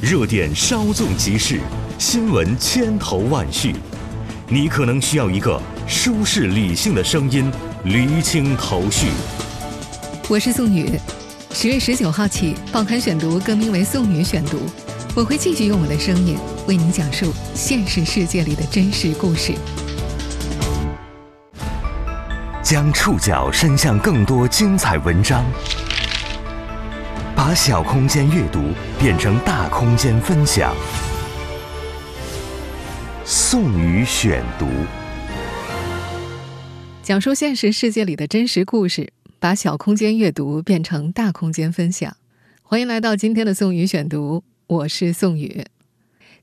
[0.00, 1.60] 热点稍纵即逝，
[1.98, 3.74] 新闻千头万绪，
[4.48, 7.52] 你可能需要一个舒适理性的声音，
[7.84, 9.08] 厘清头绪。
[10.26, 10.98] 我是宋宇，
[11.52, 14.60] 十月十九号起，报刊选读更名为宋宇选读，
[15.14, 19.52] 我会继续用我的声音为您讲述现实世界里的真实故事，
[22.62, 25.44] 将触角伸向更多精彩文章。
[27.42, 28.60] 把小空间阅读
[28.98, 30.76] 变成大空间分享。
[33.24, 34.66] 宋宇选读，
[37.02, 42.14] 讲述现实世界里的真实故事，把小空间阅读变成大空间分享。
[42.62, 45.64] 欢迎来到今天的宋宇选读，我是宋宇。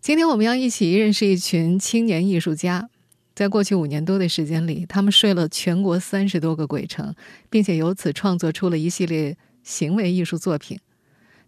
[0.02, 2.90] 今天我们要一起认识一群青年艺术家，
[3.36, 7.14] 在过去五年多的时间里，他们睡了全国三十多个鬼城，
[7.52, 10.80] 并且由此创作出了一系列行为艺术作品。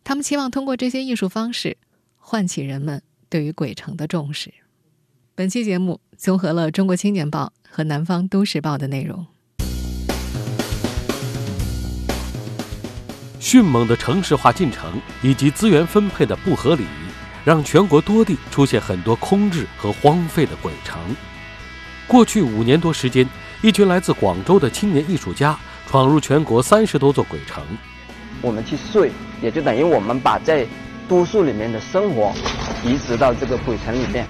[0.04, 1.78] 他们期望通过这些艺术方式，
[2.18, 4.54] 唤起人们对于鬼城的重视。
[5.36, 9.26] 本期节目综合了《中国青年报》和《南方都市报》的内容。
[13.40, 16.86] 迅猛的城市化进程以及资源分配的不合理，
[17.46, 21.00] 让全国多地出现很多空置和荒废的鬼城。
[22.06, 23.28] 过去五年多时间，
[23.62, 27.64] 一群来自广州的青年艺术家闯入全国三十多座鬼城。
[28.42, 30.66] 我们去睡，也就等于我们把在
[31.08, 32.34] 都市里面的生活
[32.84, 34.28] 移植到这个鬼城里面。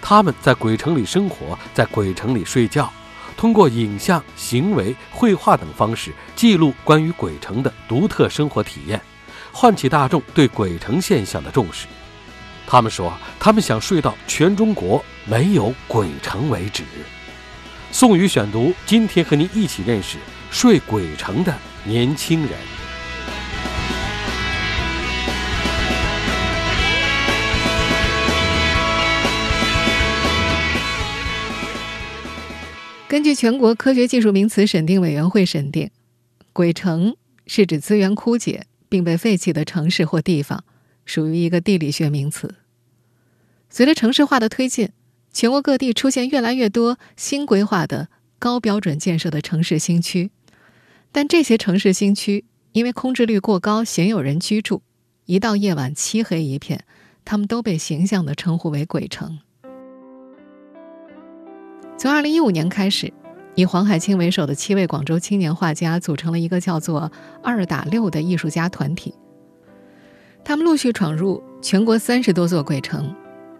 [0.00, 2.90] 他们在鬼城里生活，在鬼城里睡觉，
[3.36, 9.00] 通过影像、行为、绘画等方式记录关于鬼城的独特生活体验，
[9.52, 11.86] 唤起大众对鬼城现象的重视。
[12.66, 16.84] 他们说，他们想睡到全中国没有鬼城为止。
[17.90, 20.18] 宋宇选读，今天和您一起认识
[20.50, 22.50] 睡鬼城的年轻人。
[33.08, 35.90] 根据全国科学技术名词审定委员会审定，
[36.52, 40.62] 鬼城是指资源枯竭并被废弃的城市或地方，
[41.06, 42.56] 属于一个地理学名词。
[43.70, 44.90] 随着城市化的推进，
[45.32, 50.30] 全国各地出现越来越多新规划的高标准建设的城市新区，
[51.10, 54.82] 但这些城市新区因为空置率过高，鲜有人居住，
[55.24, 56.84] 一到夜晚漆黑一片，
[57.24, 59.38] 他们都被形象地称呼为鬼城。
[61.98, 63.12] 从二零一五年开始，
[63.56, 67.10] 以黄海清为首的七位广州青年画家组成了一个叫做
[67.42, 69.12] “二打六”的艺术家团体。
[70.44, 73.12] 他们陆续闯入全国三十多座鬼城，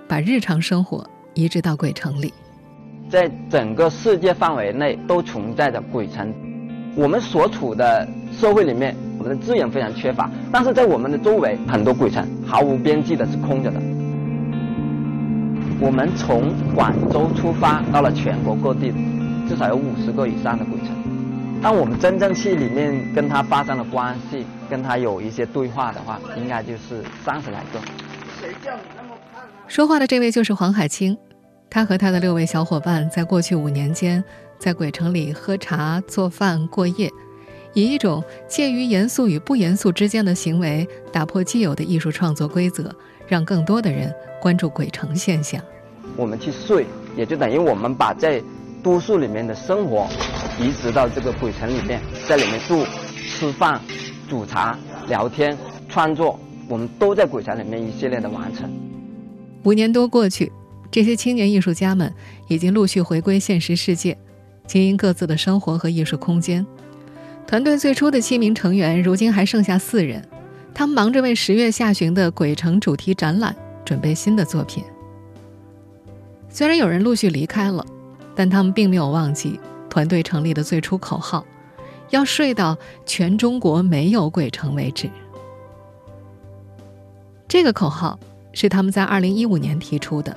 [0.06, 1.04] 把日常生活
[1.34, 2.32] 移植到鬼城里。
[3.10, 6.32] 在整个世界范围内都存在着鬼城。
[6.94, 13.82] 我们所处的社会里面，我们的资源非常缺乏，但是在我们的周围很多鬼城毫无边际的是空着的。
[15.80, 18.92] 我们从广州出发，到了全国各地，
[19.48, 20.88] 至少有五十个以上的鬼城。
[21.62, 27.78] 当我们真正去里面跟他发生了关系，跟他有一些对话的话，应该就是三十来个。
[28.40, 31.16] 谁叫你那么胖说话的这位就是黄海清，
[31.70, 34.22] 他和他的六位小伙伴在过去五年间，
[34.58, 37.08] 在鬼城里喝茶、做饭、过夜，
[37.72, 42.92] 以一种介于严肃与不严肃之间的行为，打破既有的艺术创作规则。
[43.26, 44.10] 让更多的人
[44.41, 45.60] 关注鬼城现象。
[46.16, 48.43] 我们去睡，也就等于我们把在
[48.82, 50.09] 都市里面的生活
[50.60, 52.84] 移植到这个鬼城里面，在里面住、
[53.28, 53.81] 吃饭、
[54.28, 54.78] 煮茶、
[55.09, 55.56] 聊天、
[55.88, 56.38] 创作，
[56.69, 58.71] 我们都在鬼城里面一系列的完成。
[59.65, 60.50] 五年多过去，
[60.91, 62.12] 这些青年艺术家们
[62.47, 64.16] 已经陆续回归现实世界，
[64.66, 66.65] 经营各自的生活和艺术空间。
[67.47, 70.22] 团队最初的七名成员，如今还剩下四人。
[70.75, 73.55] 他们忙着为十月下旬的鬼城主题展览
[73.88, 74.84] 准备新的作品。
[76.50, 77.82] 虽然有人陆续离开了，
[78.34, 81.43] 但他们并没有忘记团队成立的最初口号：
[82.10, 82.76] 要睡到
[83.06, 85.09] 全中国没有鬼城为止。
[87.49, 88.21] 这个口号
[88.53, 90.37] 是他们在二零一五年提出的。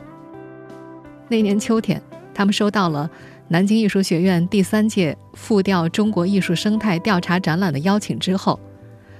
[1.27, 2.01] 那年秋天，
[2.33, 3.09] 他们收到了
[3.49, 8.57] 南京艺术学院第三届复调中国艺术生态调查展览的邀请之后，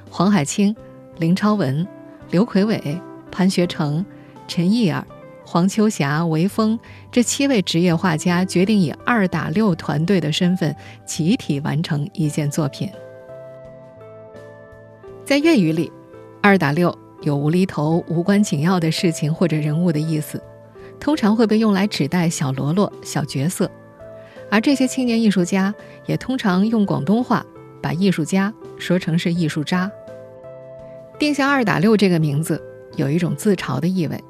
[0.10, 0.74] 黄海清。
[1.18, 1.86] 林超文、
[2.32, 3.00] 刘奎伟、
[3.30, 4.04] 潘学成、
[4.52, 5.02] 陈毅尔、
[5.46, 6.78] 黄秋霞、韦峰
[7.10, 10.76] 这七位职业画家决定以“二打六”团队的身份，
[11.06, 12.90] 集体完成一件作品。
[15.24, 15.90] 在粤语里
[16.44, 16.94] ，“二打六”
[17.24, 20.44] 有无厘头、无关紧要的事情或者人物的意思，
[21.00, 23.72] 通常会被用来指代小喽啰、小角色。
[24.50, 25.74] 而这些青年艺术家
[26.08, 27.46] 也通常用广东话
[27.82, 29.90] 把艺术家说成是艺术渣。
[31.18, 32.62] 定下“二打六”这个名字，
[32.98, 34.22] 有一种自嘲的意味。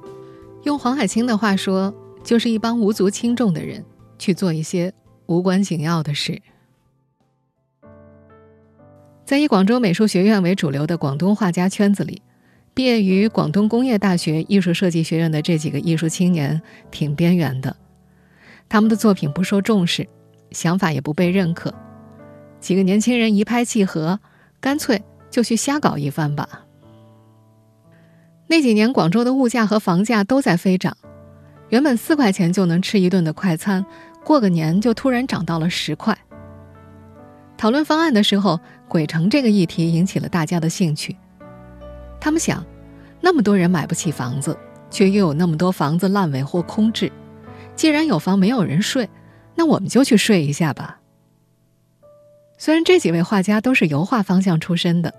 [0.63, 1.93] 用黄海清的话说，
[2.23, 3.83] 就是一帮无足轻重的人
[4.19, 4.93] 去做一些
[5.25, 6.41] 无关紧要的事。
[9.25, 12.21] 在以广州美术学院为主流的广东画家圈子里，
[12.73, 16.61] 毕业于广东工业大学艺术设计学院的这几个艺术青年
[16.91, 17.75] 挺边缘的，
[18.67, 20.07] 他们的作品不受重视，
[20.51, 21.73] 想法也不被认可。
[22.59, 24.19] 几个年轻人一拍即合，
[24.59, 26.65] 干脆就去瞎搞一番吧。
[28.51, 30.97] 那几年，广州的物价和房价都在飞涨，
[31.69, 33.85] 原本四块钱就能吃一顿的快餐，
[34.25, 36.17] 过个年就突然涨到了十块。
[37.57, 38.59] 讨论方案的时候，
[38.89, 41.15] 鬼城这个议题引起了大家的兴趣。
[42.19, 42.61] 他们想，
[43.21, 44.57] 那么多人买不起房子，
[44.89, 47.09] 却又有那么多房子烂尾或空置，
[47.77, 49.09] 既然有房没有人睡，
[49.55, 50.99] 那我们就去睡一下吧。
[52.57, 55.13] 虽然这几位画家都是油画方向出身的，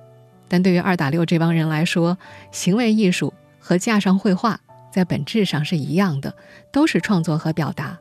[0.53, 2.19] 但对于二打六这帮人来说，
[2.51, 4.61] 行为艺术和架上绘画
[4.93, 6.37] 在本质上是一样的，
[6.71, 7.99] 都是创作和表达。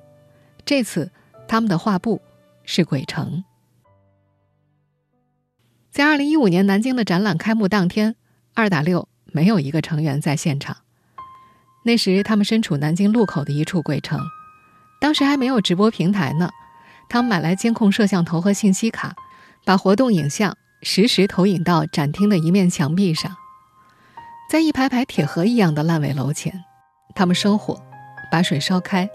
[0.65, 1.09] 这次
[1.47, 2.21] 他们的画布
[2.65, 3.45] 是鬼城。
[5.91, 8.17] 在二零一五年南京的展览开幕当天，
[8.53, 10.75] 二打六没有一个成员在现场。
[11.85, 14.19] 那时他们身处南京路口的一处鬼城，
[14.99, 16.49] 当时还没有直播平台呢。
[17.07, 19.15] 他们买来监控摄像头和信息卡，
[19.63, 23.35] 把活动影像实时投影到展厅的一面墙壁上。
[24.51, 26.63] 在一排排铁盒一样的烂尾楼前，
[27.15, 27.81] 他们生火，
[28.31, 29.09] 把水烧开，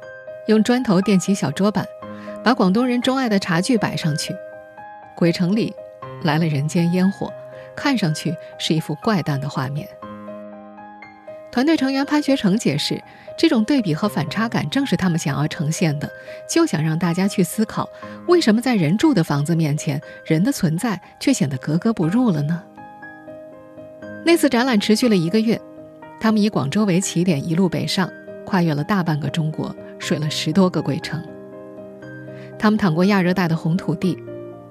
[0.48, 1.86] 用砖头垫起小桌板，
[2.42, 4.34] 把广东人钟爱的茶具摆上去。
[5.16, 5.74] 鬼城里。
[6.22, 7.30] 来了人间烟火，
[7.76, 9.86] 看上去是一幅怪诞的画面。
[11.50, 13.02] 团队成员潘学成解释，
[13.38, 16.10] 这种对比和反差感正是他们想要呈现的，
[16.48, 17.88] 就想让大家去思考，
[18.28, 22.62] 为什么在人住的房子面前，人的存在却显得格格不入了呢？
[24.24, 25.60] 那次展览持续了一个月，
[26.20, 28.10] 他们以广州为起点，一路北上，
[28.44, 31.22] 跨越了大半个中国，睡了十多个鬼城。
[32.58, 34.18] 他们淌过亚热带的红土地。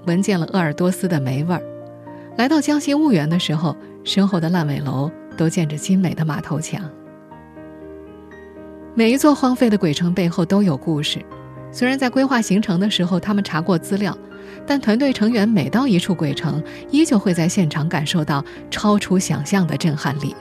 [0.05, 1.63] 闻见了鄂尔多斯的霉味儿，
[2.37, 6.81] 来到江西婺源的时候，身后的烂尾楼都建着精美的马头墙。
[8.93, 11.23] 每一座荒废的鬼城背后都有故事。
[11.71, 14.17] 虽然在规划行程的时候，他们查过资料，
[14.65, 20.33] 但团队成员每到一处鬼城，依旧会在现场感受到超出想象的震撼力。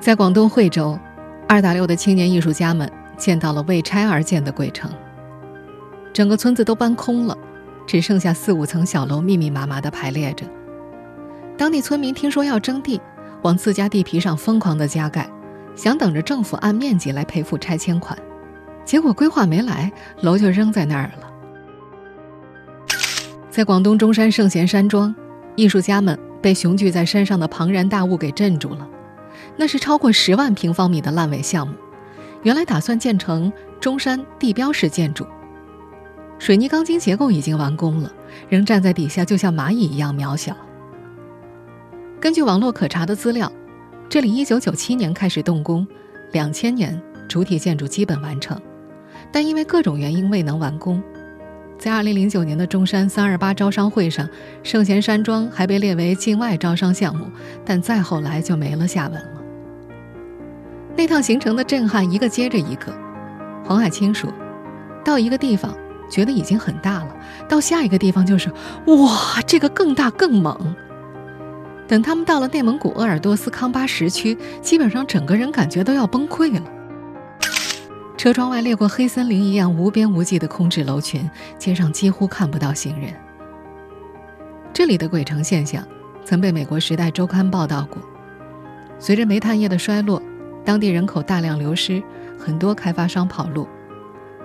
[0.00, 0.98] 在广东惠州，
[1.46, 4.90] 二打六的青年艺术家们见到了为拆而建的鬼城，
[6.12, 7.36] 整个村子都搬空了。
[7.86, 10.44] 只剩下四五层小楼密密麻麻地排列着。
[11.56, 13.00] 当地村民听说要征地，
[13.42, 15.28] 往自家地皮上疯狂地加盖，
[15.74, 18.16] 想等着政府按面积来赔付拆迁款。
[18.84, 21.32] 结果规划没来，楼就扔在那儿了。
[23.50, 25.14] 在广东中山圣贤山庄，
[25.54, 28.86] 艺术家们被雄踞在山上的庞然大物给镇住了。
[29.56, 31.74] 那是超过十万平方米的烂尾项目，
[32.42, 33.50] 原来打算建成
[33.80, 35.26] 中山地标式建筑。
[36.38, 38.12] 水泥钢筋结构已经完工了，
[38.50, 40.54] 仍站在底下就像蚂蚁一样渺小。
[42.18, 43.50] 根据网络可查的资料，
[44.08, 45.86] 这里1997年开始动工
[46.32, 48.60] ，2000年主体建筑基本完成，
[49.30, 51.02] 但因为各种原因未能完工。
[51.78, 54.26] 在2009年的中山328招商会上，
[54.62, 57.26] 圣贤山庄还被列为境外招商项目，
[57.64, 59.42] 但再后来就没了下文了。
[60.96, 62.92] 那趟行程的震撼一个接着一个。
[63.62, 64.32] 黄海清说
[65.04, 65.76] ：“到一个地方。”
[66.08, 67.16] 觉得已经很大了，
[67.48, 68.48] 到下一个地方就是
[68.86, 70.56] 哇，这个更大更猛。
[71.88, 76.62] 等他们到了内蒙古鄂尔多斯康巴什区，基本上整个人感觉都要崩溃了。
[78.16, 83.12] 车窗外掠过黑森林一样无边无际的空置楼群，街上几乎看不到行人。
[84.72, 85.86] 这里的鬼城现象
[86.24, 88.02] 曾被美国《时代周刊》报道过。
[88.98, 90.20] 随着煤炭业的衰落，
[90.64, 92.02] 当地人口大量流失，
[92.38, 93.68] 很多开发商跑路。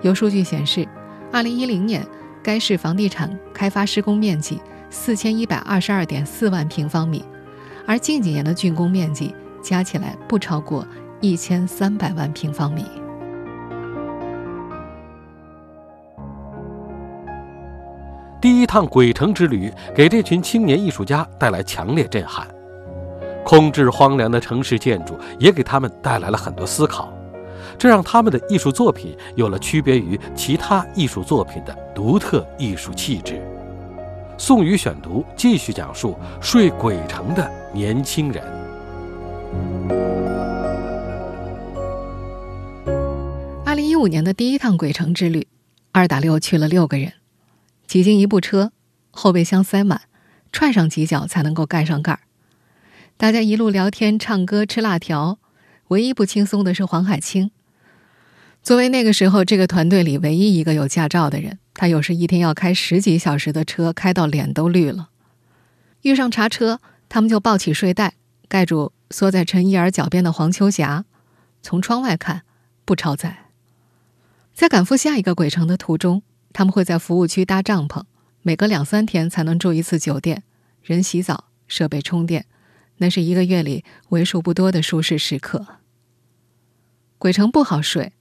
[0.02, 0.86] 有数据显示。
[1.32, 2.06] 二零一零年，
[2.42, 4.60] 该市房地产开发施工面积
[4.92, 7.24] 四千一百二十二点四万平方米，
[7.86, 10.86] 而近几年的竣工面积加起来不超过
[11.22, 12.84] 一千三百万平方米。
[18.38, 22.46] 第一趟鬼城之旅给这群青年艺术家带来强烈震撼，
[23.42, 27.10] 空置荒凉的城市建筑也给他们带来了很多思考。
[27.78, 33.42] 这让他们的艺术作品有了区别于其他艺术作品的独特艺术气质。
[34.38, 38.42] 宋宇选读继续讲述睡鬼城的年轻人。
[43.64, 45.46] 二零一五年的第一趟鬼城之旅，
[45.92, 47.12] 二打六去了六个人，
[47.86, 48.72] 挤进一部车，
[49.10, 50.02] 后备箱塞满，
[50.50, 52.20] 踹上几脚才能够盖上盖儿。
[53.16, 55.38] 大家一路聊天、唱歌、吃辣条，
[55.88, 57.50] 唯一不轻松的是黄海清。
[58.62, 65.10] 作为那个时候这个团队里唯一一个有驾照的人，他有时一天要开十几小时的车，开到脸都绿了。
[66.02, 68.14] 遇上查车，他们就抱起睡袋
[68.48, 71.04] 盖住缩在陈一儿脚边的黄秋霞，
[71.62, 72.42] 从窗外看，
[72.84, 73.46] 不超载。
[74.52, 78.02] 在赶赴下一个鬼城的途中，他们会在服务区搭帐篷，
[78.42, 80.42] 每隔两三天才能住一次酒店，
[80.82, 82.46] 人洗澡，设备充电。
[82.98, 85.66] 那是一个月里为数不多的舒适时刻。
[87.18, 88.12] 鬼城不好睡，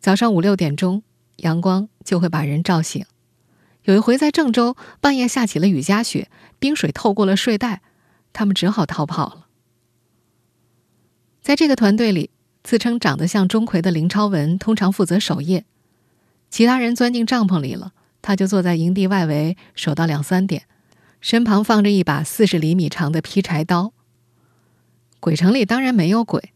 [0.00, 1.02] 早上五六点钟，
[1.36, 3.04] 阳光就会把人照醒。
[3.84, 7.82] 有一回在郑州，半夜下起了雨夹雪，冰水透过了睡袋，
[8.32, 9.46] 他们只好逃跑了。
[11.42, 12.30] 在这个团队里，
[12.62, 15.66] 自称长得像钟馗的林超文通常负责守夜，
[16.48, 20.62] 其他人钻进帐篷里了，他就坐在营地外围守到两三点，
[21.20, 23.92] 身旁放着一把四十厘米长的劈柴刀。
[25.20, 26.54] 鬼城里当然没有鬼，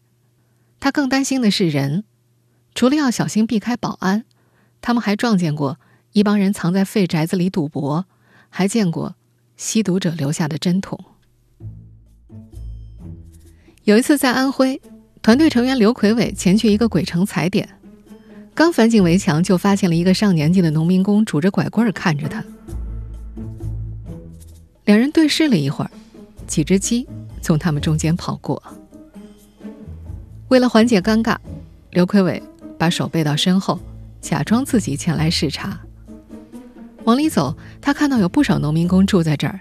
[0.79, 2.03] 他更担心的是人。
[2.73, 4.25] 除了要小心避开保安，
[4.81, 5.77] 他们还撞见过
[6.13, 8.05] 一帮人藏在废宅子里赌博，
[8.49, 9.15] 还见过
[9.57, 10.99] 吸毒者留下的针筒。
[13.83, 14.81] 有一次在安徽，
[15.21, 17.67] 团队成员刘奎伟前去一个鬼城踩点，
[18.53, 22.43] 刚翻进围墙，就发现了一个上年纪的农民工拄着拐棍看着他。
[24.85, 25.91] 两人对视了一会儿，
[26.47, 27.07] 几只鸡。
[27.41, 28.61] 从他们中间跑过。
[30.49, 31.37] 为了缓解尴尬，
[31.91, 32.43] 刘奎伟
[32.77, 33.79] 把手背到身后，
[34.21, 35.79] 假装自己前来视察。
[37.05, 39.59] 往里走，他看到有不少农民工住在这儿，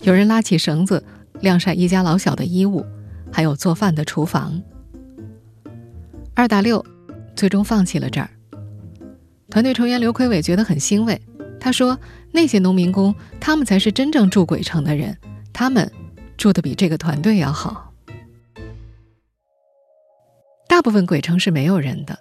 [0.00, 1.04] 有人拉起绳子
[1.40, 2.84] 晾晒一家老小的衣物，
[3.32, 4.62] 还有做饭的厨房。
[6.34, 6.84] 二打六，
[7.34, 8.30] 最终放弃了这儿。
[9.50, 11.20] 团队成员刘奎伟觉得很欣慰，
[11.58, 11.98] 他说
[12.32, 15.16] ：“那些农民工，他们才是真正住鬼城的人，
[15.52, 15.90] 他们。”
[16.38, 17.92] 住的比这个团队要好。
[20.68, 22.16] 大部分鬼城是没有人的，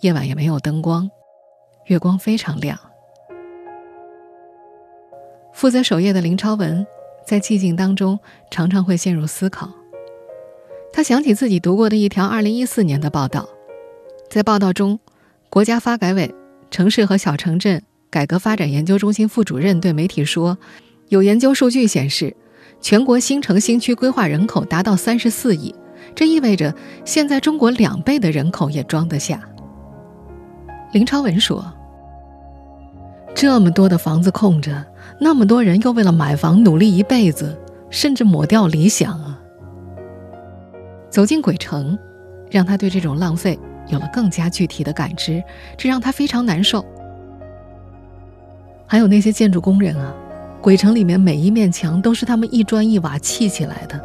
[0.00, 1.10] 夜晚也没有灯光，
[1.86, 2.78] 月光非常亮。
[5.52, 6.86] 负责守夜的林超文
[7.26, 8.18] 在寂静当中
[8.50, 9.70] 常常会陷入思考。
[10.92, 13.48] 他想起自己读过的一条2014年的报道，
[14.28, 14.98] 在报道中，
[15.48, 16.34] 国家发改委
[16.70, 20.58] 城市和小城镇改革发展研究中心副主任对媒体说
[21.08, 22.34] ：“有研究数据显示。”
[22.82, 25.74] 全国新城新区规划人口达到三十四亿，
[26.14, 29.38] 这意味着现在中国两倍的人口也装得下。
[30.92, 31.64] 林超文说
[33.34, 34.84] ：“这么多的房子空着，
[35.18, 37.56] 那么多人又为了买房努力一辈子，
[37.90, 39.38] 甚至抹掉理想啊！”
[41.08, 41.98] 走进鬼城，
[42.50, 45.42] 让他对这种浪费有了更加具体的感知，
[45.76, 46.84] 这让他非常难受。
[48.86, 50.14] 还有那些建筑工人啊。
[50.62, 53.98] 鬼城里面每一面墙都是他们一砖一瓦砌起来的，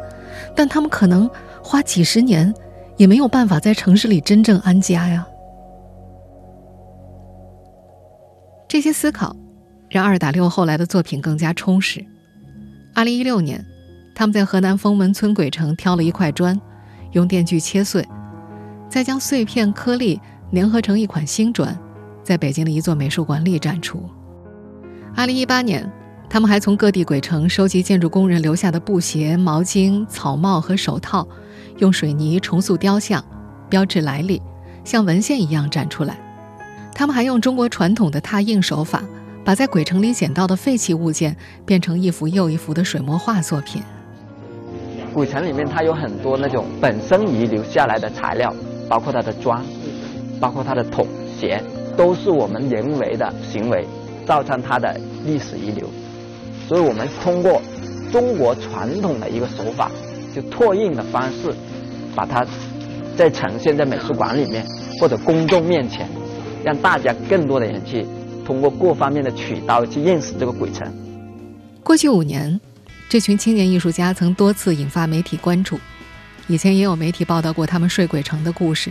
[0.54, 1.28] 但他们可能
[1.62, 2.54] 花几十年
[2.96, 5.26] 也没有办法在城市里真正安家呀。
[8.76, 9.34] 这些思考
[9.88, 12.04] 让二打六后来的作品更加充实。
[12.94, 13.64] 二零一六年，
[14.14, 16.60] 他们在河南封门村鬼城挑了一块砖，
[17.12, 18.06] 用电锯切碎，
[18.86, 20.20] 再将碎片颗粒
[20.52, 21.74] 粘合成一款新砖，
[22.22, 24.06] 在北京的一座美术馆里展出。
[25.14, 25.90] 二零一八年。
[26.28, 31.26] 他们还从各地鬼城收集建筑工人留下的布鞋、毛巾、草帽和手套，
[31.78, 33.24] 用水泥重塑雕像，
[33.70, 34.42] 标志来历，
[34.84, 36.18] 像文献一样展出来。
[36.98, 39.02] 他们还用中国传统的拓印手法，
[39.44, 41.36] 把在鬼城里捡到的废弃物件
[41.66, 43.82] 变成一幅又一幅的水墨画作品。
[45.12, 48.50] 鬼城里面它有很多那种本身遗留下来的材料，
[48.88, 49.62] 包括它的砖，
[50.40, 51.06] 包括它的桶、
[51.38, 51.62] 鞋，
[51.98, 53.86] 都是我们人为的行为
[54.24, 55.86] 造成它的历史遗留。
[56.66, 57.60] 所以我们通过
[58.10, 59.90] 中国传统的一个手法，
[60.34, 61.54] 就拓印的方式，
[62.14, 62.42] 把它
[63.18, 64.64] 再呈现在美术馆里面
[64.98, 66.08] 或者公众面前，
[66.66, 68.04] 让大家更多的人去
[68.44, 70.92] 通过各方面的渠道去认识这个鬼城。
[71.80, 72.60] 过去五年，
[73.08, 75.78] 这群青年艺术家曾多次引发媒体关注。
[76.48, 78.90] 以前也有媒体报道过他们睡鬼城的故事，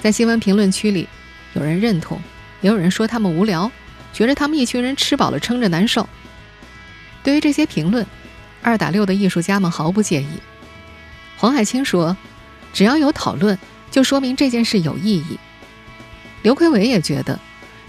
[0.00, 1.06] 在新闻评论区里，
[1.52, 2.20] 有人认同，
[2.60, 3.70] 也有人说他们无聊，
[4.12, 6.08] 觉得他们一群人吃饱了撑着难受。
[7.22, 8.04] 对于这些评论，
[8.62, 10.28] 二打六的艺术家们毫不介意。
[11.36, 12.16] 黄海清说
[12.74, 13.56] ：“只要有讨论，
[13.92, 15.38] 就说明这件事有意义。”
[16.42, 17.38] 刘奎伟也觉得，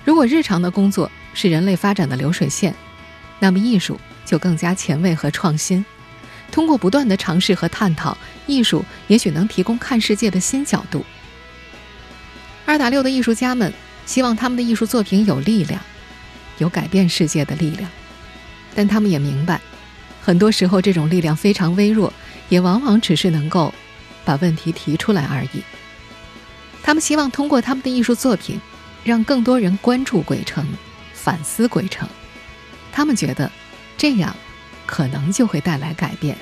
[0.04, 2.76] 如果日常的工作是人类发展的流水线，
[3.40, 5.84] 那么艺术就更加前卫和创新。
[6.52, 11.06] 通过不断的尝试和探讨，艺术也许能提供看世界的新角度。
[12.66, 13.72] 二打六的艺术家们
[14.06, 15.82] 希望他们的艺术作品有力量，
[16.58, 17.90] 有改变世界的力量。
[18.76, 19.62] 但他们也明白，
[20.22, 22.12] 很多时候这种力量非常微弱，
[22.50, 23.74] 也往往只是能够
[24.26, 25.64] 把问题提出来而已。
[26.84, 28.60] 他们希望通过他们的艺术作品，
[29.04, 30.66] 让更多人关注鬼城，
[31.14, 32.08] 反思鬼城。
[32.92, 33.50] 他们觉得，
[33.98, 34.36] 这样
[34.86, 36.36] 可能就会带来改变。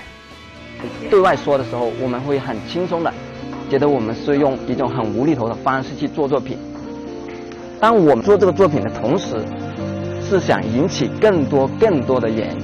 [1.10, 3.14] 对外说的时候，我们会很轻松的，
[3.70, 6.58] 觉得我们是用一种很无厘头的方式去做作品。
[7.80, 9.46] 当我们做这个作品的同时，
[10.28, 12.58] 是想引起更多更多的人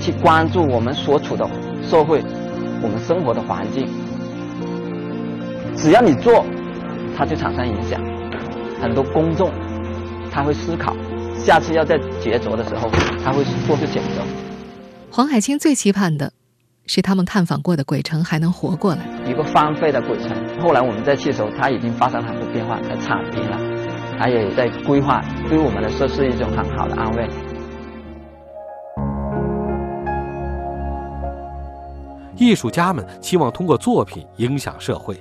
[0.00, 1.48] 去关注我们所处的
[1.88, 2.22] 社会，
[2.82, 3.88] 我们生活的环境。
[5.76, 6.44] 只要你做，
[7.16, 8.00] 它就产生影响。
[8.80, 9.50] 很多公众
[10.30, 10.94] 他会思考，
[11.38, 12.90] 下次要在抉择的时候，
[13.24, 14.22] 他会做出选择。
[15.10, 16.32] 黄海清最期盼的。
[16.88, 19.00] 是他们探访过的鬼城还能活过来。
[19.28, 20.30] 一个荒废的鬼城，
[20.60, 23.58] 后来我们在去的时候，它已经发生了很多变化，它铲平了，
[24.16, 27.28] 它也在规划，对我们来说是一种很好的安慰。
[32.36, 35.16] 艺术家们期望通过作品影响社会，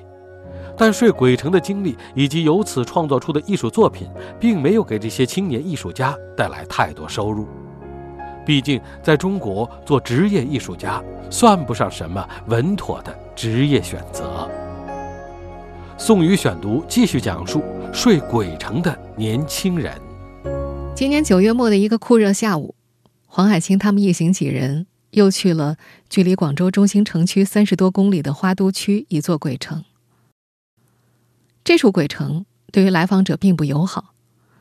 [0.77, 4.07] 但睡鬼城的经历以及由此创作出的艺术作品，
[4.39, 7.47] 并没有给这些青年艺术家带来太多收入。
[8.45, 14.49] 毕竟，在中国做职业艺术家算不上什么稳妥的职业选择。
[15.97, 17.63] 宋宇选读继续讲述
[17.93, 19.99] 睡鬼城的年轻人。
[20.93, 22.75] 今年九月末的一个酷热下午，
[23.25, 25.77] 黄海清他们一行几人又去了
[26.09, 29.83] 距离广州中心城区三十多公里的花都区一座鬼城。
[31.65, 34.13] 这处鬼城对于来访者并不友好。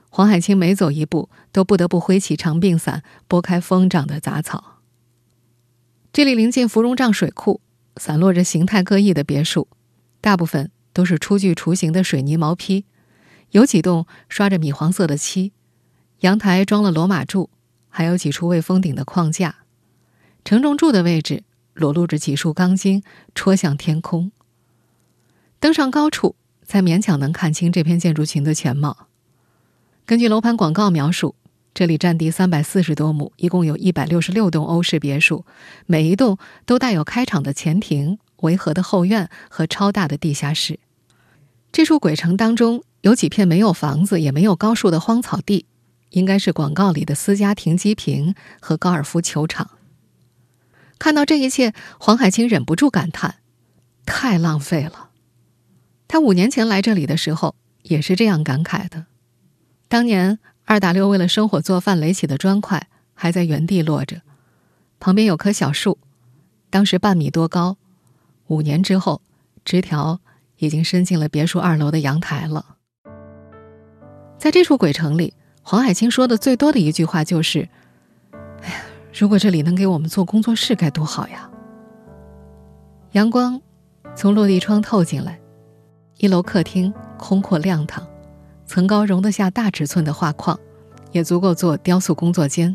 [0.08, 4.80] 黄海清每走一步，都不得不挥起长柄伞，拨开疯长的杂草。
[6.14, 7.60] 这里临近芙蓉嶂水库，
[7.98, 9.68] 散落着形态各异的别墅，
[10.22, 12.86] 大部分都是初具雏形的水泥毛坯，
[13.50, 15.52] 有几栋刷着米黄色的漆，
[16.20, 17.50] 阳台装了罗马柱，
[17.90, 19.56] 还有几处未封顶的框架。
[20.42, 21.44] 承重柱的位置
[21.74, 23.02] 裸露着几束钢筋，
[23.34, 24.32] 戳向天空。
[25.58, 29.06] 登上高处，才勉强能看清这片建筑群的全貌。
[30.06, 31.34] 根据楼盘广告描述，
[31.72, 35.44] 这里占地三百四十多亩，一共有一百六十六栋欧式别墅，
[35.86, 40.78] 每一栋都带有开场的前庭、围合的后院和超大的地下室。
[41.72, 45.66] 这处鬼城当中有几片没有房子也没有高树的荒草地，
[46.10, 49.70] 应该是广告里的私家停机坪和高尔夫球场。
[50.98, 53.36] 看到这一切，黄海清忍不住感叹
[54.06, 55.10] ：“太浪费了。”
[56.14, 59.06] 他五年前来这里的时候也是这样感慨的。
[59.88, 64.22] 当年二打六为了生火做饭垒起的砖块还在原地落着，
[65.00, 65.98] 旁边有棵小树，
[66.70, 67.76] 当时半米多高。
[68.46, 69.22] 五年之后，
[69.64, 70.20] 枝条
[70.58, 72.76] 已经伸进了别墅二楼的阳台了。
[74.38, 77.68] 在这处鬼城里，黄海清说的最多的一句话就是
[78.62, 78.76] ：“哎呀，
[79.12, 81.50] 如果这里能给我们做工作室该多好呀！”
[83.10, 83.60] 阳光
[84.14, 85.40] 从落地窗透进来，
[86.24, 88.02] 一楼客厅空阔亮堂。
[88.64, 90.58] 层高容得下大尺寸的画框，
[91.12, 92.74] 也足够做雕塑工作间。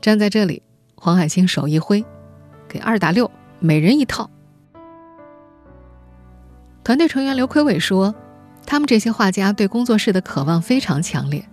[0.00, 0.62] 站在这里，
[0.94, 2.04] 黄海清手一挥，
[2.68, 4.30] 给二打六每人一套。
[6.84, 8.14] 团队成员刘奎伟说
[8.64, 11.44] ：“他们这些画家对工作室的渴望非常强烈。”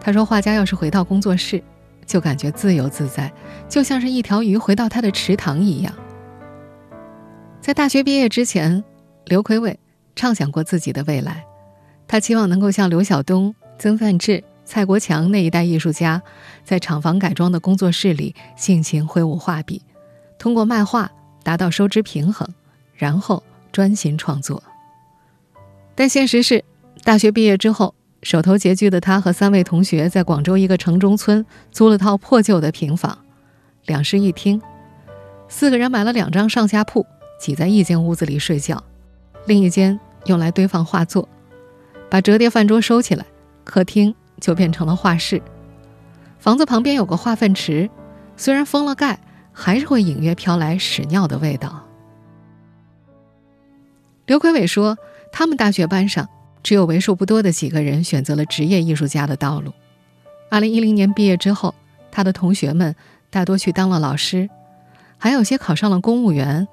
[0.00, 1.62] 他说：“画家要是回到工作室，
[2.06, 3.30] 就感觉自由自在，
[3.68, 5.92] 就像是一条鱼回到他的池塘一样。”
[7.60, 8.82] 在大学毕业之前，
[9.24, 9.78] 刘奎伟
[10.14, 11.44] 畅想过自己的未来。
[12.06, 16.22] 他期望能够像刘晓东、曾梵志、蔡国强那一代艺术家，
[16.62, 19.82] 在厂房改装的工作室里尽情挥舞画笔，
[20.38, 21.10] 通过卖画
[21.42, 22.46] 达到收支平衡，
[22.94, 24.62] 然后专心创作。
[25.94, 26.64] 但现实是，
[27.02, 33.18] 大学毕业之后，手头拮据的他和三位同学在广州一个城中村租了套破旧的平房，
[33.86, 34.60] 两室一厅，
[35.48, 37.06] 四个人买了两张上下铺，
[37.40, 38.82] 挤在一间屋子里睡觉，
[39.46, 41.28] 另一间用来堆放画作。
[42.10, 43.24] 把折叠饭桌收起来，
[43.64, 45.40] 客厅就变成了画室。
[46.38, 47.88] 房子旁边有个化粪池，
[48.36, 49.18] 虽然封了盖，
[49.52, 51.86] 还是会隐约飘来屎尿的味道。
[54.26, 54.98] 刘奎伟说，
[55.32, 56.28] 他们大学班上
[56.62, 59.72] 只有为数不多的几个人选择了职业艺术家的道路。
[60.50, 61.74] 二零一零年毕业之后，
[62.10, 62.94] 他的同学们
[63.30, 64.50] 大多去当了老师，
[65.16, 66.68] 还有些考上了公务员，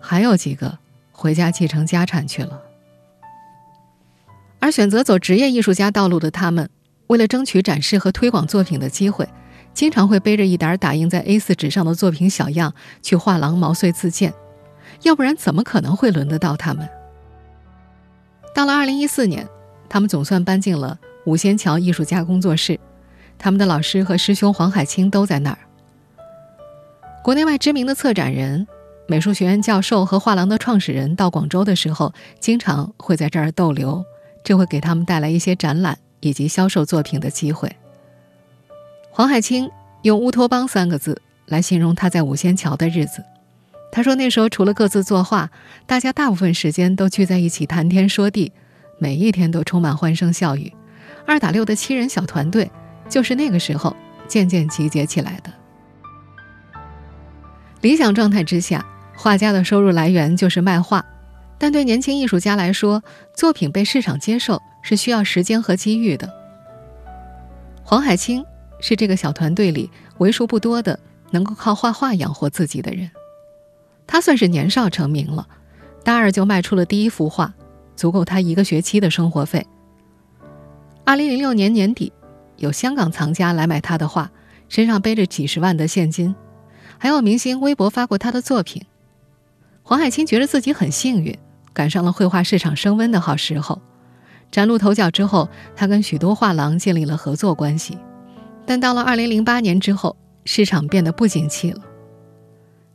[0.00, 0.78] 还有几个
[1.20, 2.62] 回家继承家产去了。
[4.60, 6.70] 而选择走职业艺术家道路的他们，
[7.08, 9.28] 为了争取展示和推广作品的机会，
[9.74, 14.32] 经常会背着一沓打印在 A4 纸上的作品小样去画廊毛遂自荐，
[15.02, 16.88] 要不然怎么可能会轮得到他们？
[18.54, 19.48] 到了2014年，
[19.88, 22.78] 他们总算搬进了五仙桥艺术家工作室，
[23.36, 25.58] 他们的老师和师兄黄海清都在那儿。
[27.24, 28.66] 国内外知名的策展人、
[29.10, 34.04] 美术学院教授和画廊的创始人到广州的时候，经常会在这儿逗留，
[34.44, 37.74] 这会给他们带来一些展览以及销售作品的机会。
[39.10, 39.70] 黄海清
[40.02, 43.24] 用“乌托邦”三个字来形容他在五仙桥的日子。
[43.90, 45.48] 他说：“那时候除了各自作画，
[45.86, 48.52] 大家大部分时间都聚在一起谈天说地，
[48.98, 50.70] 每一天都充满欢声笑语。
[51.26, 52.70] 二打六的七人小团队
[53.08, 53.96] 就是那个时候
[54.28, 55.50] 渐渐集结起来的。
[57.80, 58.84] 理想状态之下，
[59.20, 61.04] 画家的收入来源就是卖画，
[61.58, 63.02] 但对年轻艺术家来说，
[63.34, 66.32] 作品被市场接受是需要时间和机遇的。
[67.82, 68.44] 黄海清
[68.78, 70.96] 是这个小团队里为数不多的
[71.32, 73.10] 能够靠画画养活自己的人。”
[74.06, 75.48] 他算是年少成名了，
[76.04, 77.52] 大二就卖出了第一幅画，
[77.96, 79.66] 足够他一个学期的生活费。
[81.04, 82.12] 二零零六年年底，
[82.56, 84.30] 有香港藏家来买他的画，
[84.68, 86.36] 身上背着几十万的现金，
[86.98, 88.80] 还有明星微博发过他的作品。
[89.88, 91.34] 黄海清觉得自己很幸运，
[91.72, 93.80] 赶上了绘画市场升温的好时候。
[94.50, 97.96] 崭露头角之后，他跟许多画廊建立了合作关系，
[98.66, 101.80] 但到了二零零八年之后，市场变得不景气了。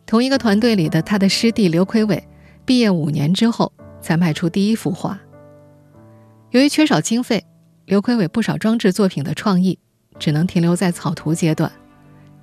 [0.05, 2.23] 同一个团队里的他的师弟刘奎伟，
[2.63, 5.19] 毕业五年之后才卖出第一幅画。
[6.51, 7.43] 由于缺少经费，
[7.87, 9.79] 刘奎伟不少装置作品的创意
[10.19, 11.71] 只能停留在草图阶段，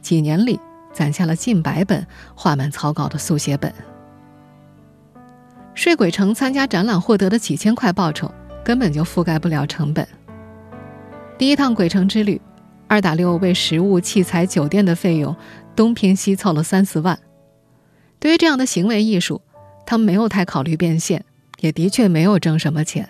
[0.02, 0.58] 几年里
[0.92, 3.72] 攒下了近百本画满草稿的速写本。
[5.80, 8.30] 睡鬼城参加展览获得的几千块报酬，
[8.62, 10.06] 根本就覆盖不了成本。
[11.38, 12.38] 第一趟鬼城之旅，
[12.86, 15.34] 二打六为食物、器材、酒店的费用
[15.74, 17.18] 东拼西凑了三四万。
[18.18, 19.40] 对于这样的行为艺术，
[19.86, 21.24] 他没有太考虑变现，
[21.60, 23.08] 也的确没有挣什么钱。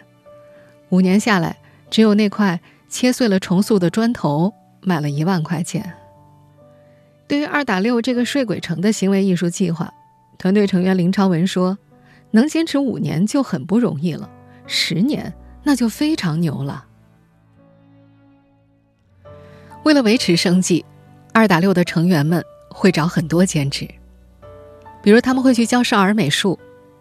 [0.90, 1.56] 五年下来，
[1.90, 5.92] 只有那块切碎了重塑的砖头卖了一万块钱。
[7.26, 9.92] 对于二打六这个睡鬼城的行为艺术计划，
[10.38, 11.76] 团队成员林超文说
[12.30, 14.28] ：“能坚持五年就很不容易了，
[14.66, 16.86] 十年那就非常牛了。”
[19.84, 20.84] 为了维持生计，
[21.32, 23.88] 二打六的成员们会找很多兼职。
[25.02, 26.58] 比如他们会去教少儿美术，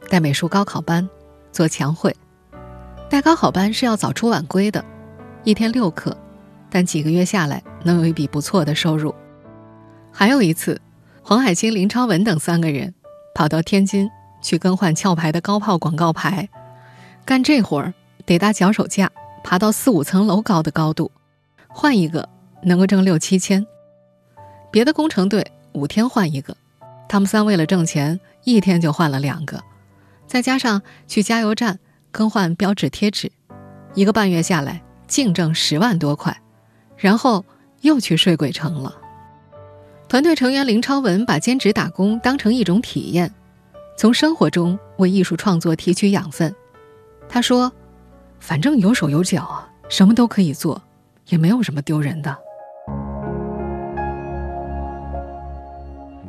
[0.09, 1.07] 带美术高考班，
[1.51, 2.15] 做墙绘。
[3.09, 4.83] 带高考班是要早出晚归的，
[5.43, 6.17] 一天六课，
[6.69, 9.13] 但几个月下来能有一笔不错的收入。
[10.11, 10.79] 还有一次，
[11.21, 12.93] 黄海清、林超文等三个人
[13.35, 14.09] 跑到天津
[14.41, 16.49] 去更换壳牌的高炮广告牌，
[17.25, 17.93] 干这活儿
[18.25, 19.11] 得搭脚手架，
[19.43, 21.11] 爬到四五层楼高的高度，
[21.67, 22.27] 换一个
[22.63, 23.65] 能够挣六七千。
[24.71, 26.55] 别的工程队五天换一个。
[27.07, 29.63] 他们三为了挣钱，一天就换了两个，
[30.27, 31.79] 再加上去加油站
[32.11, 33.31] 更换标志贴纸，
[33.95, 36.39] 一个半月下来净挣十万多块，
[36.95, 37.43] 然后
[37.81, 38.95] 又去睡鬼城了。
[40.07, 43.33] 团队成员林超文把兼职打工当成一种体验，
[43.99, 46.55] 从生活中为艺术创作提取养分。
[47.27, 47.69] 他说
[48.39, 50.81] ：“反正有手有脚啊，什么都可以做，
[51.27, 52.33] 也没有什么丢人的。”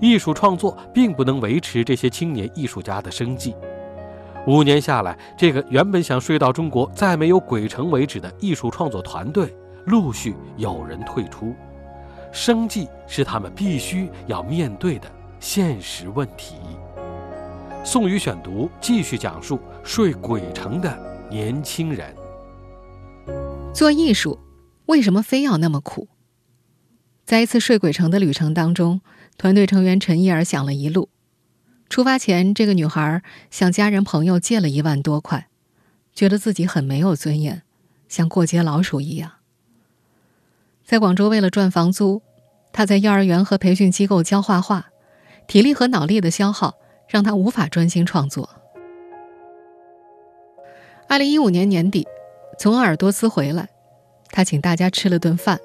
[0.02, 3.54] 艺术创作并不能维持这些青年艺术家的生计。
[4.48, 9.54] 五年下来，这个原本想睡到中国再没有鬼城为止的艺术创作团队，
[9.87, 11.54] 陆续有人退出，
[12.33, 15.06] 生计是他们必须要面对的
[15.38, 16.56] 现实问题。
[17.83, 20.99] 宋宇选读继续讲述睡鬼城的
[21.31, 22.14] 年轻人。
[23.73, 24.38] 做艺术
[24.87, 26.09] 为什么非要那么苦？
[27.25, 29.01] 在一次睡鬼城的旅程当中。
[29.38, 31.09] 团队成员陈意儿想了一路。
[31.88, 35.49] 出发前，这个女孩向家人朋友借了一万多块，
[36.12, 37.62] 觉得自己很没有尊严，
[38.07, 39.33] 像过街老鼠一样。
[40.85, 42.21] 在广州，为了赚房租，
[42.71, 44.90] 她在幼儿园和培训机构教画画，
[45.47, 46.75] 体力和脑力的消耗
[47.11, 48.49] 让他无法专心创作。
[51.09, 52.07] 二零一五年年底，
[52.57, 53.68] 从鄂尔多斯回来，
[54.31, 55.59] 他请大家吃了顿饭，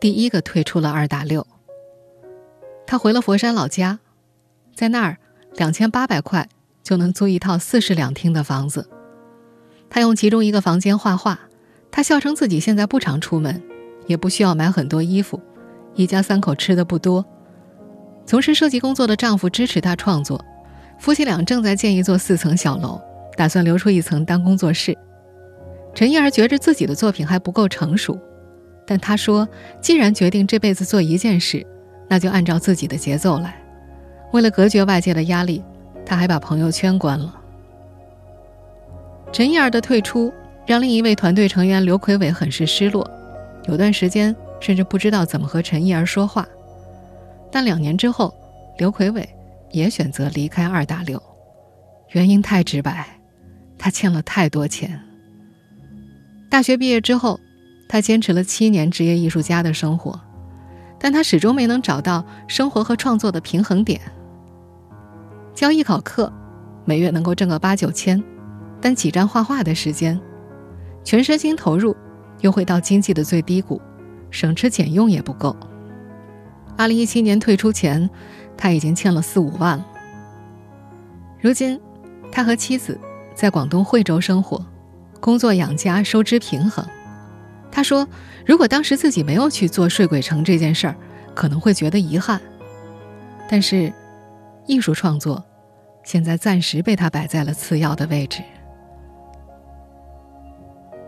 [0.00, 1.46] 第一个退出了二打六。
[2.86, 3.98] 他回了佛山老家，
[4.74, 5.18] 在那儿，
[5.56, 6.48] 两千八百块
[6.82, 8.88] 就能租一套四室两厅的房子。
[9.90, 11.38] 他用其中一个房间画画。
[11.88, 13.62] 他笑称自己现在不常出门，
[14.06, 15.40] 也不需要买很多衣服，
[15.94, 17.24] 一家三口吃的不多。
[18.26, 20.44] 从事设计工作的丈夫支持他创作，
[20.98, 23.00] 夫妻俩正在建一座四层小楼，
[23.36, 24.96] 打算留出一层当工作室。
[25.94, 28.18] 陈燕儿觉着自己的作品还不够成熟，
[28.86, 29.48] 但她说，
[29.80, 31.66] 既然决定这辈子做一件事。
[32.08, 33.60] 那就按照自己的节奏来。
[34.32, 35.60] 为了隔绝外界的压力，
[36.04, 37.34] 他还把朋友圈关了。
[39.32, 40.32] 陈意儿的退出
[40.64, 43.10] 让另一位团队成员刘奎伟很是失落，
[43.64, 46.46] 有段时间甚至不知道怎么和陈意儿说话。
[47.50, 48.32] 但两年之后，
[48.78, 49.28] 刘奎伟
[49.76, 51.22] 也选择离开二大六，
[52.12, 53.06] 原因太直白，
[53.76, 54.98] 他欠了太多钱。
[56.48, 57.38] 大学毕业之后，
[57.86, 60.18] 他坚持了七年职业艺术家的生活，
[60.98, 64.00] 但他始终没能找到生活和创作的平衡点。
[65.54, 66.32] 教艺考课，
[66.86, 68.22] 每月能够挣个八九千，
[68.80, 70.18] 但挤占画画的时间，
[71.04, 71.94] 全身心投入，
[72.40, 73.80] 又会到经济的最低谷，
[74.30, 75.54] 省吃俭用也不够。
[76.78, 78.08] 二零一七年退出前，
[78.56, 79.86] 他已经欠了四五万了。
[81.40, 81.80] 如今，
[82.32, 82.98] 他和妻子
[83.34, 84.64] 在广东惠州生活，
[85.20, 86.84] 工作养家，收支平衡。
[87.70, 88.08] 他说
[88.46, 90.96] ：“如果当时自己没有去做睡鬼城这件事儿，
[91.34, 92.40] 可能会觉得遗憾。
[93.48, 93.92] 但是，
[94.66, 95.44] 艺术创作
[96.02, 98.42] 现在暂时被他摆在了次要的位置。”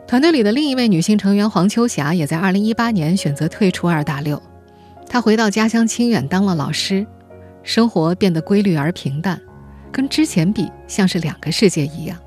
[0.06, 4.42] 团队里的另一位女性成员黄秋霞也在二零一八年选择退出二大六。
[5.06, 7.06] 她回到家乡清远当了老师，
[7.68, 9.38] 生活变得规律而平淡，
[9.92, 12.18] 跟之前比像是两个世界一样。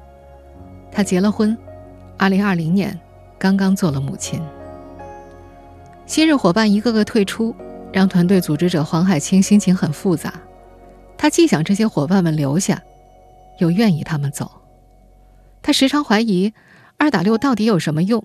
[0.91, 1.57] 他结了婚
[2.19, 2.99] ，2020年
[3.39, 4.39] 刚刚做了母亲。
[6.05, 7.55] 昔日伙伴一个个退出，
[7.91, 10.31] 让团队组织者黄海清心情很复杂。
[11.17, 12.79] 他既想这些伙伴们留下，
[13.57, 14.51] 又愿意他们走。
[15.63, 16.53] 他时常怀疑
[16.97, 18.23] 二打六到底有什么用，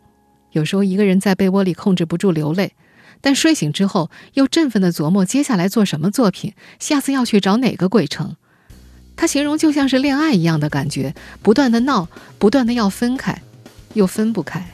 [0.50, 2.72] 有时候一个人在被窝里控制不住流泪。
[3.20, 8.36] 但睡醒之后，又振奋地琢磨接下来做什么作品，下次要去找哪个鬼城。
[9.16, 13.40] 他形容就像是恋爱一样的感觉，不断的闹，不断的要分开，
[13.94, 14.66] 又分不开。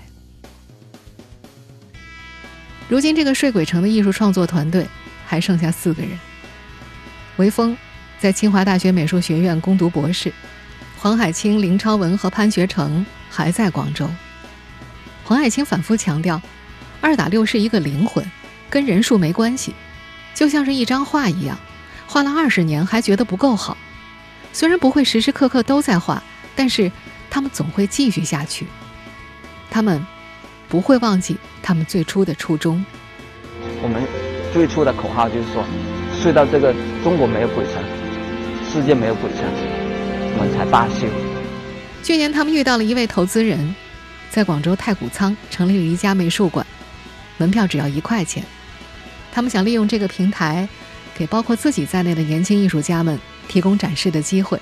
[2.89, 4.87] 如今这个睡鬼城的艺术创作团队
[5.25, 6.11] 还剩下四个人：
[7.37, 7.77] 韦峰
[8.19, 10.33] 在清华大学美术学院攻读博士，
[10.99, 14.11] 黄海清、林超文和潘学成还在广州。
[15.25, 16.43] 黄海清反复强调。
[17.03, 18.25] 二打六是一个灵魂，
[18.71, 19.75] 跟人数没关系，
[20.35, 21.59] 就像是一张画一样，
[22.07, 23.77] 画了二十年还觉得不够好。
[24.53, 26.23] 虽然不会时时刻刻都在画，
[26.55, 26.91] 但是
[27.29, 28.67] 他们总会继续下去。
[29.69, 30.07] 他们
[30.69, 32.85] 不会忘记他们最初的初衷。
[33.83, 34.03] 我们
[34.53, 35.65] 最初的口号就是说，
[36.23, 37.83] 睡到这个中国没有鬼城，
[38.71, 39.41] 世界没有鬼城，
[40.39, 41.09] 我们才罢休。
[42.03, 43.75] 去年他们遇到了一位投资人，
[44.31, 46.65] 在广州太古仓成立了一家美术馆。
[47.43, 48.45] 门票只要一块钱，
[49.33, 50.69] 他们想利用这个平台，
[51.13, 54.57] 给包括自己在内的年轻艺术家们提供展示的机会。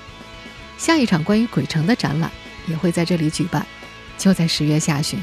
[0.79, 2.31] 下一场关于鬼城的展览
[2.65, 3.63] 也会在这里举办，
[4.17, 5.21] 就在十月下旬。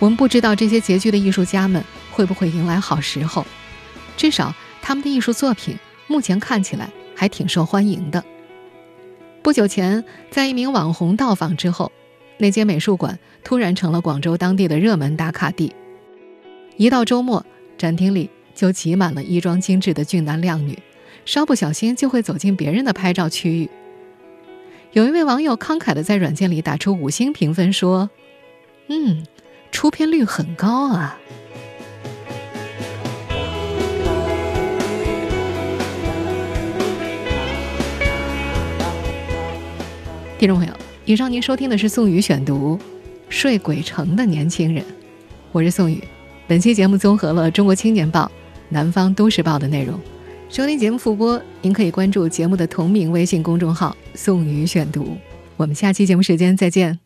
[0.00, 3.46] 我们不知道这些拮据的艺术家们会不会迎来好时候，
[4.16, 4.52] 至少
[4.82, 5.78] 他们的艺术作品
[6.08, 8.24] 目前看起来还挺受欢迎的。
[9.44, 11.92] 不久前，在一名网红到访之后，
[12.38, 15.72] 那间美术馆突然成了广州当地的热门打卡地。
[16.76, 17.46] 一到周末，
[17.78, 20.76] 展厅里就挤满了衣装精致的俊男靓女，
[21.24, 23.70] 稍不小心就会走进别人的拍照区域。
[24.92, 28.10] 有一位网友慷慨地在软件里打出五星评分，说
[28.88, 29.24] ：“嗯，
[29.70, 31.16] 出片率很高啊。”
[40.40, 42.76] 听众朋友，以上您收听的是宋宇选读
[43.28, 44.82] 《睡鬼城的年轻人》，
[45.52, 46.02] 我是宋宇。
[46.46, 48.20] 本期节目综合了《中国青年报》
[48.68, 49.98] 《南方都市报》的内容。
[50.50, 55.16] 收听节目复播，您可以关注节目的同名微信公众号“宋宇选读”。
[55.56, 56.98] 我们下期节目时间再见。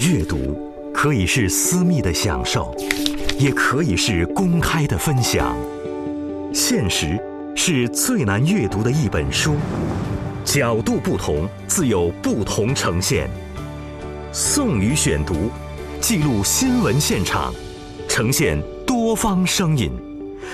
[0.00, 0.58] 阅读
[0.92, 2.74] 可以是私密的享受，
[3.38, 5.56] 也可以是公开的分享。
[6.52, 7.16] 现实
[7.54, 9.54] 是最难阅读的一本书，
[10.44, 13.30] 角度不同，自有不同呈现。
[14.32, 15.48] 宋宇选读。
[16.06, 17.50] 记录新闻现场，
[18.06, 19.90] 呈现多方声音，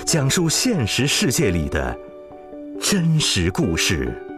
[0.07, 1.99] 讲述现实世界里的
[2.81, 4.30] 真实故事。